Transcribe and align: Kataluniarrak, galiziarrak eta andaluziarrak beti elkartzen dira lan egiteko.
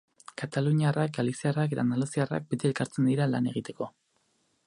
Kataluniarrak, 0.41 1.11
galiziarrak 1.17 1.75
eta 1.75 1.83
andaluziarrak 1.87 2.49
beti 2.53 2.69
elkartzen 2.71 3.11
dira 3.13 3.31
lan 3.35 3.53
egiteko. 3.55 3.93